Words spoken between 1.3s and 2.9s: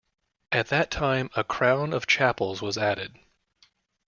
a crown of chapels was